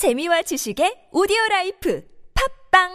[0.00, 2.00] 재미와 지식의 오디오 life
[2.72, 2.88] 팟빵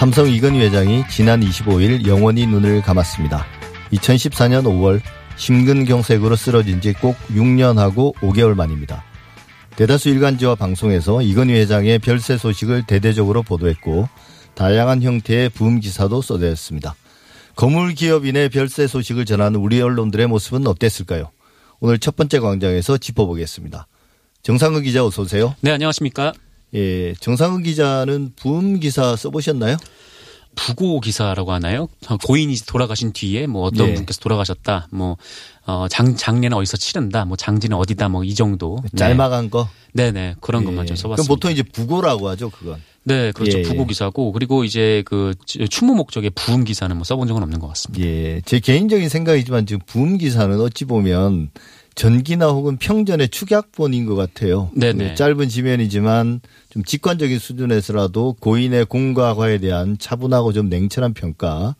[0.00, 3.46] 삼성 이건희 회장이 지난 25일 영원히 눈을 감았습니다.
[3.92, 5.00] 2014년 5월
[5.36, 9.04] 심근경색으로 쓰러진 지 꼭 6년하고 5개월 만입니다.
[9.76, 14.08] 대다수 일간지와 방송에서 이건희 회장의 별세 소식을 대대적으로 보도했고
[14.56, 16.96] 다양한 형태의 부음 기사도 쏟아졌습니다.
[17.56, 21.30] 거물 기업인의 별세 소식을 전하는 우리 언론들의 모습은 어땠을까요?
[21.80, 23.86] 오늘 첫 번째 광장에서 짚어보겠습니다.
[24.42, 25.54] 정상근 기자 어서 오세요.
[25.60, 26.32] 네, 안녕하십니까?
[26.74, 29.76] 예, 정상근 기자는 부음 기사 써보셨나요?
[30.54, 31.88] 부고 기사라고 하나요?
[32.24, 33.94] 고인이 돌아가신 뒤에 뭐 어떤 예.
[33.94, 34.88] 분께서 돌아가셨다.
[34.90, 35.16] 뭐
[35.66, 37.24] 어, 장 장례는 어디서 치른다.
[37.24, 38.08] 뭐 장지는 어디다.
[38.08, 38.78] 뭐 이 정도.
[38.82, 38.98] 네.
[38.98, 39.68] 짤막한 거.
[39.94, 40.86] 네네 그런 것만 예.
[40.86, 41.22] 좀 써봤습니다.
[41.22, 42.80] 그럼 보통 이제 부고라고 하죠, 그건.
[43.04, 43.58] 네, 그렇죠.
[43.58, 43.86] 예, 부고 예.
[43.86, 45.34] 기사고 그리고 이제 그
[45.68, 48.04] 추모 목적의 부음 기사는 뭐 써본 적은 없는 것 같습니다.
[48.06, 51.50] 예, 제 개인적인 생각이지만 지금 부음 기사는 어찌 보면
[51.94, 54.70] 전기나 혹은 평전의 축약본인 것 같아요.
[54.74, 55.10] 네네.
[55.10, 61.76] 그 짧은 지면이지만 좀 직관적인 수준에서라도 고인의 공과 과에 대한 차분하고 좀 냉철한 평가.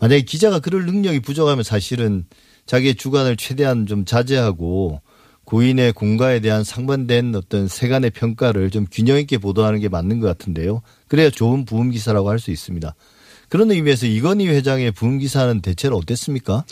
[0.00, 2.24] 만약에 기자가 그럴 능력이 부족하면 사실은
[2.68, 5.00] 자기의 주관을 최대한 좀 자제하고
[5.44, 10.82] 고인의 공과에 대한 상반된 어떤 세간의 평가를 좀 균형 있게 보도하는 게 맞는 것 같은데요.
[11.08, 12.94] 그래야 좋은 부음 기사라고 할 수 있습니다.
[13.48, 16.64] 그런 의미에서 이건희 회장의 부음 기사는 대체로 어땠습니까?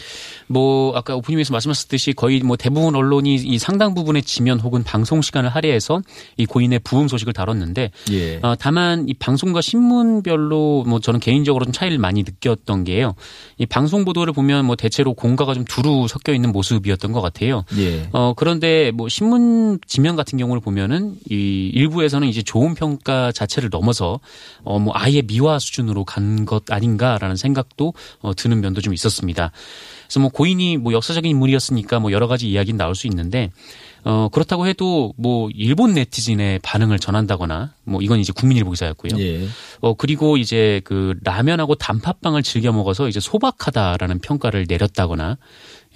[0.47, 5.51] 뭐 아까 오프닝에서 말씀하셨듯이 거의 뭐 대부분 언론이 이 상당 부분의 지면 혹은 방송 시간을
[5.51, 6.03] 할애해서
[6.37, 8.37] 이 고인의 부음 소식을 다뤘는데 예.
[8.43, 13.15] 어, 다만 이 방송과 신문별로 뭐 저는 개인적으로 좀 차이를 많이 느꼈던 게요.
[13.59, 17.65] 이 방송 보도를 보면 뭐 대체로 공과가 좀 두루 섞여 있는 모습이었던 것 같아요.
[17.79, 18.09] 예.
[18.13, 24.21] 어 그런데 뭐 신문 지면 같은 경우를 보면은 이 일부에서는 이제 좋은 평가 자체를 넘어서
[24.65, 29.53] 어 뭐 아예 미화 수준으로 간 것 아닌가라는 생각도 어 드는 면도 좀 있었습니다.
[30.07, 33.51] 그래서 뭐 고인이 뭐 역사적인 인물이었으니까 뭐 여러 가지 이야기는 나올 수 있는데
[34.05, 39.19] 어 그렇다고 해도 뭐 일본 네티즌의 반응을 전한다거나 뭐 이건 이제 국민일보 기사였고요.
[39.19, 39.49] 예.
[39.81, 45.39] 어 그리고 이제 그 라면하고 단팥빵을 즐겨 먹어서 이제 소박하다라는 평가를 내렸다거나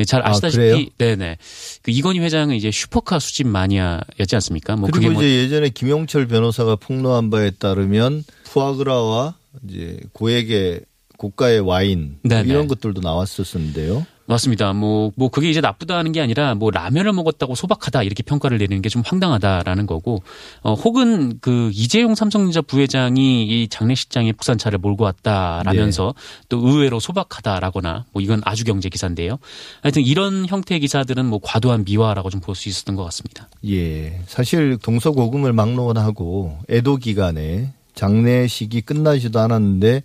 [0.01, 0.87] 예, 잘 아, 아시다시피 그래요?
[0.99, 1.37] 네네
[1.83, 4.75] 그 이건희 회장은 이제 슈퍼카 수집 마니아였지 않습니까?
[4.75, 9.35] 뭐 그리고 뭐 이제 예전에 김용철 변호사가 폭로한 바에 따르면 푸아그라와
[9.69, 10.81] 이제 고액의
[11.19, 12.49] 고가의 와인 뭐 네네.
[12.49, 14.07] 이런 것들도 나왔었는데요.
[14.27, 14.73] 맞습니다.
[14.73, 18.89] 뭐, 뭐, 그게 이제 나쁘다는 게 아니라, 뭐, 라면을 먹었다고 소박하다, 이렇게 평가를 내리는 게
[18.89, 20.23] 좀 황당하다라는 거고,
[20.63, 26.15] 어, 혹은 그, 이재용 삼성전자 부회장이 이 장례식장에 부산차를 몰고 왔다라면서
[26.49, 29.39] 또 의외로 소박하다라거나, 뭐, 이건 아주 경제 기사인데요.
[29.83, 33.49] 하여튼 이런 형태의 기사들은 뭐, 과도한 미화라고 좀 볼 수 있었던 것 같습니다.
[33.69, 34.21] 예.
[34.27, 40.03] 사실 동서고금을 막론하고 애도 기간에 장례식이 끝나지도 않았는데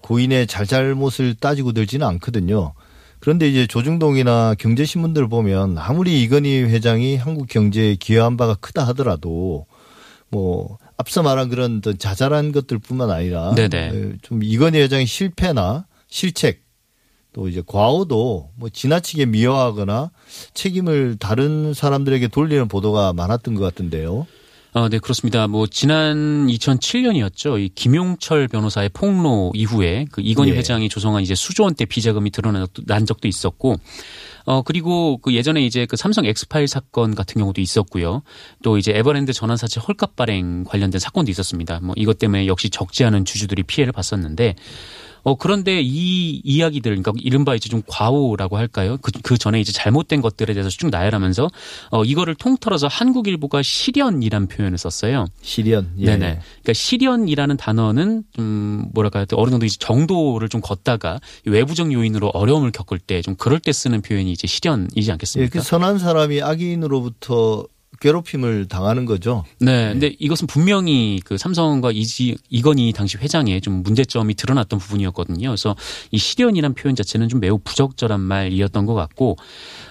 [0.00, 2.72] 고인의 잘잘못을 따지고 들지는 않거든요.
[3.18, 9.66] 그런데 이제 조중동이나 경제신문들 보면 아무리 이건희 회장이 한국 경제에 기여한 바가 크다 하더라도
[10.28, 13.78] 뭐 앞서 말한 그런 어떤 자잘한 것들뿐만 아니라 네네.
[13.78, 16.62] 에, 좀 이건희 회장의 실패나 실책
[17.32, 20.10] 또 이제 과오도 뭐 지나치게 미화하거나
[20.54, 24.26] 책임을 다른 사람들에게 돌리는 보도가 많았던 것 같은데요.
[24.74, 25.46] 어, 네, 그렇습니다.
[25.48, 27.60] 뭐, 지난 2007년이었죠.
[27.60, 30.56] 이 김용철 변호사의 폭로 이후에 그 이건희 예.
[30.56, 33.76] 회장이 조성한 이제 수조 원 대 비자금이 드러난 적도, 난 적도 있었고,
[34.46, 38.22] 어, 그리고 그 예전에 이제 그 삼성 엑스파일 사건 같은 경우도 있었고요.
[38.62, 41.80] 또 이제 에버랜드 전환사채 헐값 발행 관련된 사건도 있었습니다.
[41.82, 44.54] 뭐 이것 때문에 역시 적지 않은 주주들이 피해를 봤었는데,
[45.24, 48.98] 어, 그런데 이 이야기들, 그러니까 이른바 이제 좀 과오라고 할까요?
[49.00, 51.48] 그, 그 전에 이제 잘못된 것들에 대해서 쭉 나열하면서,
[51.90, 55.26] 어, 이거를 통틀어서 한국일보가 실연이란 표현을 썼어요.
[55.40, 55.90] 실현.
[55.98, 56.06] 예.
[56.06, 56.40] 네네.
[56.62, 59.24] 그러니까 실연이라는 단어는 좀 뭐랄까 요?
[59.32, 64.02] 어느 정도 이제 정도를 좀 걷다가 외부적 요인으로 어려움을 겪을 때 좀 그럴 때 쓰는
[64.02, 64.46] 표현이 이제
[65.08, 65.58] 예, 않겠습니까?
[65.60, 67.66] 그 선한 사람이 악인으로부터
[68.00, 69.44] 괴롭힘을 당하는 거죠.
[69.60, 75.48] 네, 근데 이것은 분명히 그 삼성과 이지 이건희 당시 회장의 좀 문제점이 드러났던 부분이었거든요.
[75.48, 75.76] 그래서
[76.10, 79.36] 이 실연이란 표현 자체는 좀 매우 부적절한 말이었던 것 같고,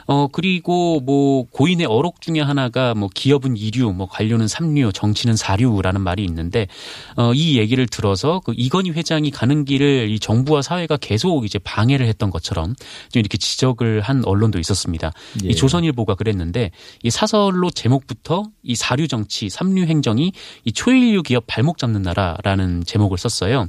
[0.08, 6.02] 어 그리고 뭐 고인의 어록 중에 하나가 뭐 기업은 이류, 뭐 관료는 삼류, 정치는 사류라는
[6.02, 6.68] 말이 있는데,
[7.16, 12.30] 어이 얘기를 들어서 그 이건희 회장이 가는 길을 이 정부와 사회가 계속 이제 방해를 했던
[12.30, 12.76] 것처럼
[13.12, 15.12] 좀 이렇게 지적을 한 언론도 있었습니다.
[15.46, 15.50] 예.
[15.50, 16.72] 이 조선일보가 그랬는데
[17.04, 20.32] 이 사설로 제 목부터 이 사류 정치, 삼류 행정이
[20.66, 23.68] 이 초일류 기업 발목 잡는 나라라는 제목을 썼어요.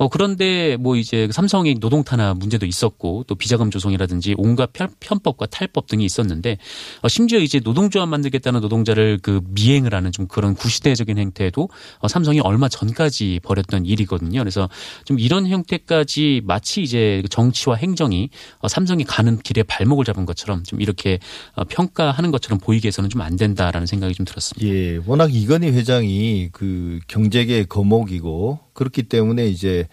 [0.00, 5.86] 어, 그런데 뭐 이제 삼성의 노동 탄압 문제도 있었고 또 비자금 조성이라든지 온갖 편법과 탈법
[5.86, 6.56] 등이 있었는데
[7.02, 11.68] 어, 심지어 이제 노동조합 만들겠다는 노동자를 그 미행을 하는 좀 그런 구시대적인 행태도
[11.98, 14.40] 어, 삼성이 얼마 전까지 벌였던 일이거든요.
[14.40, 14.68] 그래서
[15.04, 18.30] 좀 이런 형태까지 마치 이제 정치와 행정이
[18.60, 21.18] 어, 삼성이 가는 길에 발목을 잡은 것처럼 좀 이렇게
[21.54, 24.66] 어, 평가하는 것처럼 보이게 해서는 좀 안 된다라는 생각이 좀 들었습니다.
[24.66, 29.86] 예, 워낙 이건희 회장이 그 경제계 거목이고 그렇기 때문에 이제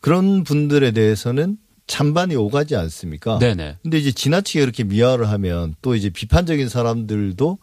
[0.00, 3.38] 그런 분들에 대해서는 찬반이 오가지 않습니까?
[3.38, 3.78] 네네.
[3.82, 7.58] 근데 이제 지나치게 그렇게 미화를 하면 또 이제 비판적인 사람들도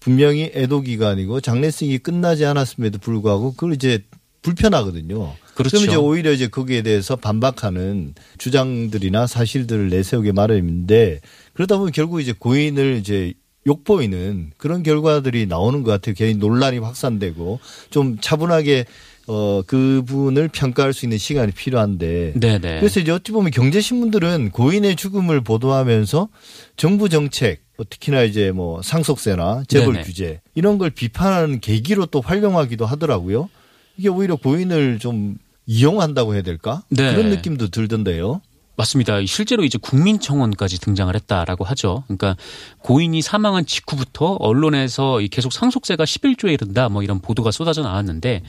[0.00, 4.02] 분명히 애도 기간이고 장례식이 끝나지 않았음에도 불구하고 그걸 이제
[4.42, 5.34] 불편하거든요.
[5.54, 5.76] 그렇죠.
[5.76, 11.20] 그럼 이제 오히려 이제 거기에 대해서 반박하는 주장들이나 사실들을 내세우게 마련인데
[11.52, 13.34] 그러다 보면 결국 이제 고인을 이제
[13.66, 16.14] 욕보이는 그런 결과들이 나오는 것 같아요.
[16.16, 17.60] 괜히 논란이 확산되고
[17.90, 18.86] 좀 차분하게
[19.28, 22.80] 어 그분을 평가할 수 있는 시간이 필요한데 네네.
[22.80, 26.28] 그래서 이제 어찌 보면 경제신문들은 고인의 죽음을 보도하면서
[26.76, 30.04] 정부 정책 뭐 특히나 이제 뭐 상속세나 재벌 네네.
[30.04, 33.48] 규제 이런 걸 비판하는 계기로 또 활용하기도 하더라고요.
[33.96, 35.36] 이게 오히려 고인을 좀
[35.66, 36.82] 이용한다고 해야 될까?
[36.88, 37.12] 네.
[37.12, 38.40] 그런 느낌도 들던데요.
[38.74, 39.24] 맞습니다.
[39.26, 42.04] 실제로 이제 국민청원까지 등장을 했다라고 하죠.
[42.06, 42.36] 그러니까
[42.78, 48.42] 고인이 사망한 직후부터 언론에서 이 계속 상속세가 11조에 이른다 뭐 이런 보도가 쏟아져 나왔는데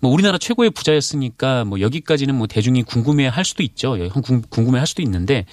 [0.00, 3.96] 뭐 우리나라 최고의 부자였으니까 뭐 여기까지는 뭐 대중이 궁금해 할 수도 있죠.
[4.50, 5.46] 궁금해 할 수도 있는데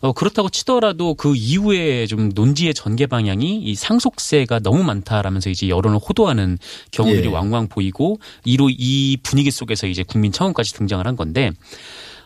[0.00, 5.98] 어 그렇다고 치더라도 그 이후에 좀 논지의 전개 방향이 이 상속세가 너무 많다라면서 이제 여론을
[5.98, 6.58] 호도하는
[6.92, 7.32] 경우들이 예.
[7.32, 11.50] 왕왕 보이고 이로 이 분위기 속에서 이제 국민청원까지 등장을 한 건데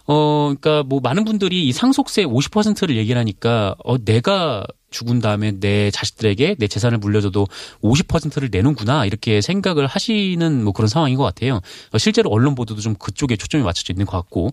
[0.07, 4.65] 어, 그러니까 뭐 많은 분들이 이 상속세 50%를 얘기를 하니까 어, 내가
[4.97, 7.47] 죽은 다음에 내 자식들에게 내 재산을 물려줘도
[7.83, 11.61] 50%를 내는구나 이렇게 생각을 하시는 뭐 그런 상황인 것 같아요.
[11.93, 14.51] 어, 실제로 언론 보도도 좀 그쪽에 초점이 맞춰져 있는 것 같고.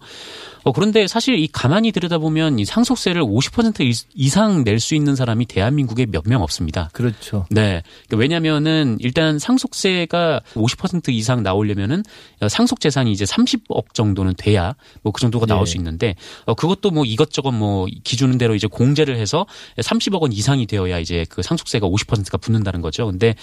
[0.64, 5.46] 어, 그런데 사실 이 가만히 들여다보면 이 상속세를 50% 이- 이상 낼 수 있는 사람이
[5.46, 6.90] 대한민국에 몇 명 없습니다.
[6.94, 7.46] 그렇죠.
[7.50, 7.84] 네.
[8.08, 12.04] 그러니까 왜냐면은 일단 상속세가 50% 이상 나오려면은
[12.50, 15.72] 상속 재산이 이제 30억 정도는 돼야 뭐 그 정도가 나올 네.
[15.72, 19.46] 수 있는데 어 그것도 뭐 이것저것 뭐 기준대로 이제 공제를 해서
[19.78, 23.06] 30억 원 이상이 되어야 이제 그 상속세가 50%가 붙는다는 거죠.
[23.06, 23.36] 근데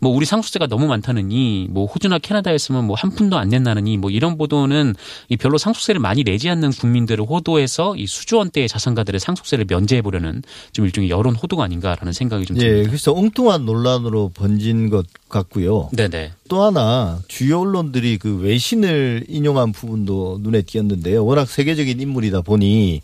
[0.00, 4.94] 뭐 우리 상속세가 너무 많다느니 뭐 호주나 캐나다였으면 뭐한 푼도 안 낸다느니 뭐 이런 보도는
[5.28, 10.42] 이 별로 상속세를 많이 내지 않는 국민들을 호도해서 이 수조 원대의 자산가들의 상속세를 면제해 보려는
[10.72, 12.90] 좀 일종의 여론 호도가 아닌가라는 생각이 좀 예, 듭니다.
[12.90, 15.90] 그래서 엉뚱한 논란으로 번진 것 같고요.
[15.92, 16.32] 네네.
[16.48, 21.24] 또 하나 주요 언론들이 그 외신을 인용한 부분도 눈에 띄었는데요.
[21.24, 23.00] 워낙 세계적인 인물이다 보니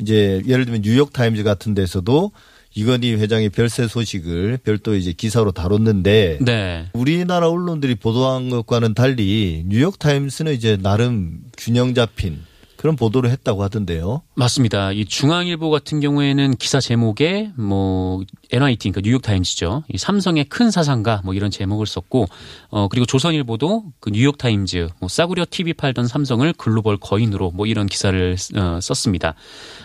[0.00, 2.32] 이제 예를 들면 뉴욕 타임즈 같은 데서도
[2.74, 6.86] 이건희 회장의 별세 소식을 별도 이제 기사로 다뤘는데 네.
[6.92, 12.40] 우리나라 언론들이 보도한 것과는 달리 뉴욕 타임스는 이제 나름 균형 잡힌
[12.84, 14.20] 그런 보도를 했다고 하던데요.
[14.34, 14.92] 맞습니다.
[14.92, 18.22] 이 중앙일보 같은 경우에는 기사 제목에 뭐
[18.52, 19.84] NYT 그러니까 뉴욕 타임즈죠.
[19.88, 22.26] 이 삼성의 큰 사상가 뭐 이런 제목을 썼고
[22.68, 27.86] 어 그리고 조선일보도 그 뉴욕 타임즈 뭐 싸구려 TV 팔던 삼성을 글로벌 거인으로 뭐 이런
[27.86, 29.34] 기사를 어, 썼습니다.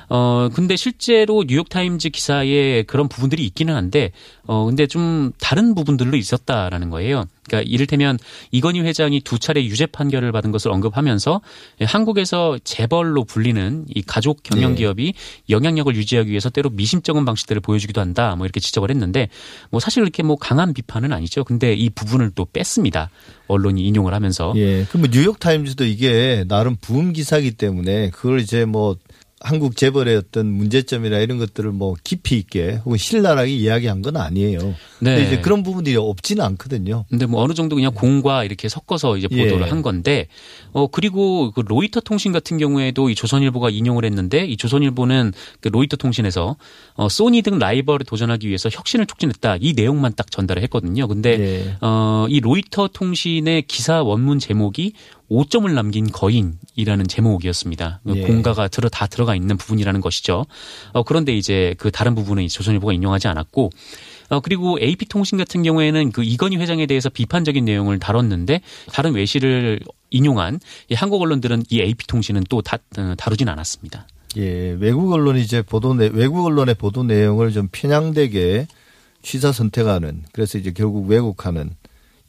[0.09, 4.11] 어 근데 실제로 뉴욕 타임즈 기사에 그런 부분들이 있기는 한데
[4.45, 7.25] 어 근데 좀 다른 부분들로 있었다라는 거예요.
[7.49, 8.17] 그러니까 이를테면
[8.51, 11.41] 이건희 회장이 두 차례 유죄 판결을 받은 것을 언급하면서
[11.81, 14.77] 한국에서 재벌로 불리는 이 가족 경영 네.
[14.77, 15.13] 기업이
[15.49, 18.35] 영향력을 유지하기 위해서 때로 미심쩍은 방식들을 보여주기도 한다.
[18.35, 19.29] 뭐 이렇게 지적을 했는데
[19.71, 21.43] 뭐 사실 이렇게 뭐 강한 비판은 아니죠.
[21.43, 23.09] 근데 이 부분을 또 뺐습니다.
[23.47, 24.53] 언론이 인용을 하면서.
[24.55, 24.85] 예.
[24.85, 28.95] 그럼 뭐 뉴욕 타임즈도 이게 나름 부음 기사기 때문에 그걸 이제 뭐
[29.41, 34.75] 한국 재벌의 어떤 문제점이나 이런 것들을 뭐 깊이 있게 혹은 신랄하게 이야기한 건 아니에요.
[34.99, 35.23] 근데 네.
[35.23, 37.05] 이제 그런 부분들이 없지는 않거든요.
[37.09, 39.69] 근데 뭐 어느 정도 그냥 공과 이렇게 섞어서 이제 보도를 예.
[39.69, 40.27] 한 건데
[40.73, 45.31] 어 그리고 그 로이터 통신 같은 경우에도 이 조선일보가 인용을 했는데 이 조선일보는
[45.61, 46.57] 그 로이터 통신에서
[46.95, 51.07] 어 소니 등 라이벌에 도전하기 위해서 혁신을 촉진했다 이 내용만 딱 전달을 했거든요.
[51.07, 51.77] 근데 예.
[51.79, 54.93] 어이 로이터 통신의 기사 원문 제목이
[55.29, 58.01] 5점을 남긴 거인이라는 제목이었습니다.
[58.03, 58.21] 그 예.
[58.23, 60.45] 공가가 들어 다 들어가 있는 부분이라는 것이죠.
[60.93, 63.69] 어 그런데 이제 그 다른 부분은 이 조선일보가 인용하지 않았고
[64.29, 69.79] 어, 그리고 AP통신 같은 경우에는 그 이건희 회장에 대해서 비판적인 내용을 다뤘는데 다른 외신을
[70.11, 70.59] 인용한
[70.89, 74.07] 이 한국 언론들은 이 AP통신은 또 다, 어, 다루진 않았습니다.
[74.37, 74.77] 예.
[74.79, 78.67] 외국 언론이 이제 보도 내 외국 언론의 보도 내용을 좀 편향되게
[79.21, 81.71] 취사 선택하는 그래서 이제 결국 왜곡하는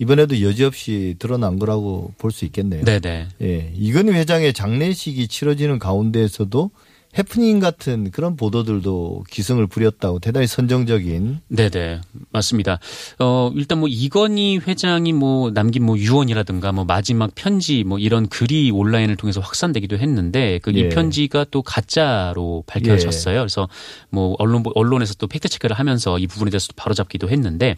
[0.01, 2.85] 이번에도 여지없이 드러난 거라고 볼 수 있겠네요.
[2.85, 3.27] 네네.
[3.43, 3.73] 예.
[3.77, 6.71] 이건희 회장의 장례식이 치러지는 가운데에서도
[7.19, 11.41] 해프닝 같은 그런 보도들도 기승을 부렸다고 대단히 선정적인.
[11.49, 12.01] 네네
[12.31, 12.79] 맞습니다.
[13.19, 18.71] 어 일단 뭐 이건희 회장이 뭐 남긴 뭐 유언이라든가 뭐 마지막 편지 뭐 이런 글이
[18.71, 20.89] 온라인을 통해서 확산되기도 했는데 그이 예.
[20.89, 23.41] 편지가 또 가짜로 밝혀졌어요.
[23.41, 23.69] 그래서
[24.11, 27.77] 뭐 언론 언론에서 또 팩트 체크를 하면서 이 부분에 대해서 바로잡기도 했는데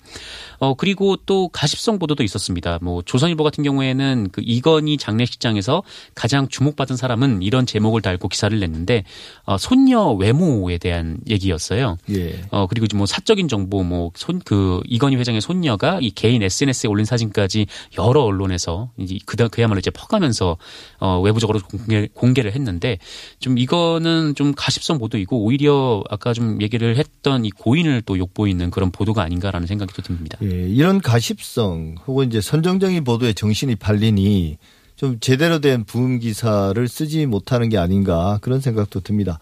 [0.59, 2.79] 어 그리고 또 가십성 보도도 있었습니다.
[2.83, 5.83] 뭐 조선일보 같은 경우에는 그 이건희 장례식장에서
[6.15, 9.05] 가장 주목받은 사람은 이런 제목을 달고 기사를 냈는데
[9.45, 11.97] 어, 손녀 외모에 대한 얘기였어요.
[12.11, 12.41] 예.
[12.51, 17.05] 어 그리고 뭐 사적인 정보 뭐 손 그 이건희 회장의 손녀가 이 개인 SNS에 올린
[17.05, 17.67] 사진까지
[17.99, 20.57] 여러 언론에서 이제 그다 그야말로 이제 퍼가면서
[20.99, 22.99] 어 외부적으로 공개, 공개를 했는데
[23.39, 28.91] 좀 이거는 좀 가십성 보도이고 오히려 아까 좀 얘기를 했던 이 고인을 또 욕보이는 그런
[28.91, 30.39] 보도가 아닌가라는 생각이 또 듭니다.
[30.43, 34.59] 예, 이런 가십성 혹은 이제 선정적인 보도에 정신이 팔리니
[35.03, 39.41] 좀 제대로 된 부음 기사를 쓰지 못하는 게 아닌가 그런 생각도 듭니다.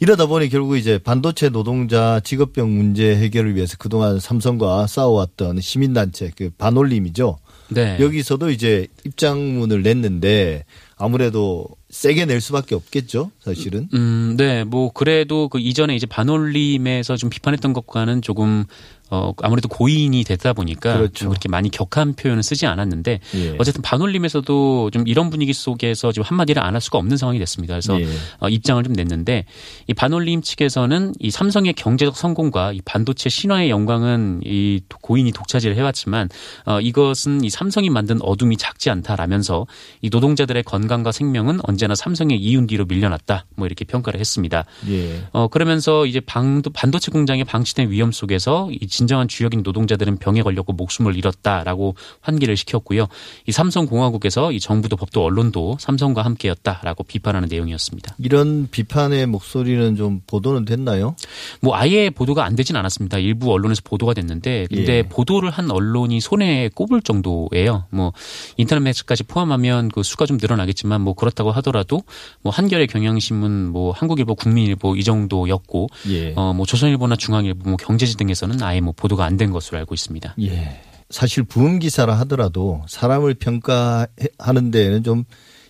[0.00, 6.50] 이러다 보니 결국 이제 반도체 노동자 직업병 문제 해결을 위해서 그동안 삼성과 싸워왔던 시민단체 그
[6.58, 7.38] 반올림이죠.
[7.70, 7.96] 네.
[7.98, 10.66] 여기서도 이제 입장문을 냈는데
[10.98, 13.88] 아무래도 세게 낼 수밖에 없겠죠, 사실은.
[13.94, 18.64] 음, 네, 뭐 그래도 그 이전에 이제 반올림에서 좀 비판했던 것과는 조금
[19.10, 21.12] 어 아무래도 고인이 됐다 보니까 그렇죠.
[21.14, 23.56] 좀 그렇게 많이 격한 표현을 쓰지 않았는데 예.
[23.58, 27.72] 어쨌든 반올림에서도 좀 이런 분위기 속에서 지금 한마디를 안 할 수가 없는 상황이 됐습니다.
[27.72, 28.06] 그래서 예.
[28.38, 29.46] 어, 입장을 좀 냈는데
[29.86, 36.28] 이 반올림 측에서는 이 삼성의 경제적 성공과 이 반도체 신화의 영광은 이 고인이 독차지를 해왔지만
[36.66, 39.66] 어, 이것은 이 삼성이 만든 어둠이 작지 않다라면서
[40.02, 43.46] 이 노동자들의 건강과 생명은 언제 나 삼성의 이윤 뒤로 밀려났다.
[43.56, 44.64] 뭐 이렇게 평가를 했습니다.
[44.88, 45.22] 예.
[45.32, 50.72] 어 그러면서 이제 방도, 반도체 공장에 방치된 위험 속에서 이 진정한 주역인 노동자들은 병에 걸렸고
[50.72, 53.06] 목숨을 잃었다라고 환기를 시켰고요.
[53.46, 58.16] 이 삼성 공화국에서 이 정부도 법도 언론도 삼성과 함께였다라고 비판하는 내용이었습니다.
[58.18, 61.14] 이런 비판의 목소리는 좀 보도는 됐나요?
[61.60, 63.18] 뭐 아예 보도가 안 되진 않았습니다.
[63.18, 65.02] 일부 언론에서 보도가 됐는데 근데 예.
[65.02, 67.84] 보도를 한 언론이 손에 꼽을 정도예요.
[67.90, 68.12] 뭐
[68.56, 72.02] 인터넷 매체까지 포함하면 그 수가 좀 늘어나겠지만 뭐 그렇다고 하더라도
[72.42, 76.32] 뭐 한겨레 경향신문 뭐 한국일보 국민일보 이 정도였고 예.
[76.34, 80.34] 어뭐 조선일보나 중앙일보 뭐 경제지 등에서는 아예 뭐 보도가 안 된 것으로 알고 있습니다.
[80.40, 80.80] 예.
[81.10, 85.24] 사실 부음 기사라 하더라도 사람을 평가하는 데에는 좀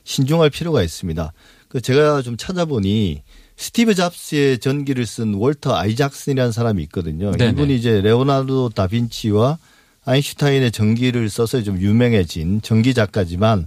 [0.04, 1.32] 신중할 필요가 있습니다.
[1.68, 3.22] 그 제가 좀 찾아보니
[3.56, 7.32] 스티브 잡스의 전기를 쓴 월터 아이작슨이라는 사람이 있거든요.
[7.32, 7.50] 네네.
[7.50, 9.58] 이분이 이제 레오나르도 다빈치와
[10.06, 13.66] 아인슈타인의 전기를 써서 좀 유명해진 전기 작가지만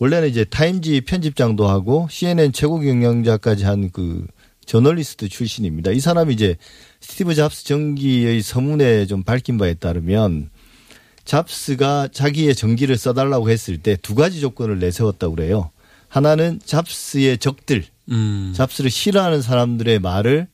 [0.00, 4.26] 원래는 이제 타임지 편집장도 하고 CNN 최고 경영자까지 한 그
[4.66, 5.90] 저널리스트 출신입니다.
[5.90, 6.56] 이 사람이 이제
[7.00, 10.50] 스티브 잡스 전기의 서문에 좀 밝힌 바에 따르면
[11.24, 15.70] 잡스가 자기의 전기를 써달라고 했을 때 두 가지 조건을 내세웠다고 그래요.
[16.08, 18.52] 하나는 잡스의 적들, 음.
[18.54, 20.48] 잡스를 싫어하는 사람들의 말을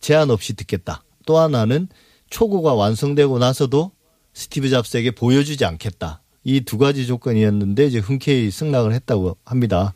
[0.00, 1.02] 제한 없이 듣겠다.
[1.26, 1.88] 또 하나는
[2.30, 3.92] 초고가 완성되고 나서도
[4.34, 6.21] 스티브 잡스에게 보여주지 않겠다.
[6.44, 9.94] 이 두 가지 조건이었는데 이제 흔쾌히 승낙을 했다고 합니다.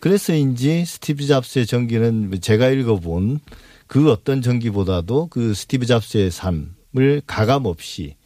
[0.00, 3.40] 그래서인지 스티브 잡스의 전기는 제가 읽어본
[3.86, 8.16] 그 어떤 전기보다도 그 스티브 잡스의 삶을 가감 없이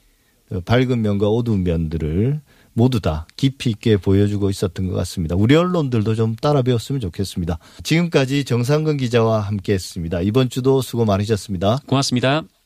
[0.64, 2.40] 밝은 면과 어두운 면들을
[2.72, 5.34] 모두 다 깊이 있게 보여주고 있었던 것 같습니다.
[5.34, 7.58] 우리 언론들도 좀 따라 배웠으면 좋겠습니다.
[7.82, 10.20] 지금까지 정상근 기자와 함께 했습니다.
[10.20, 11.78] 이번 주도 수고 많으셨습니다.
[11.86, 12.46] 고맙습니다.